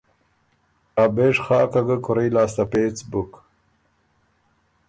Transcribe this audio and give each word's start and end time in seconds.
ا 1.03 1.05
بېژ 1.15 1.35
خاکه 1.45 1.81
ګه 1.87 1.97
کُورئ 2.05 2.29
لاسته 2.35 2.63
پېڅ 2.71 2.97
بُک 3.11 3.31